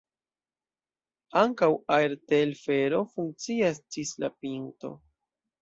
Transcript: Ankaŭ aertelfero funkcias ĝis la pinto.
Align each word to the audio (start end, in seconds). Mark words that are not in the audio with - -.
Ankaŭ 1.41 1.69
aertelfero 1.97 3.03
funkcias 3.13 3.83
ĝis 3.97 4.15
la 4.25 4.35
pinto. 4.43 4.97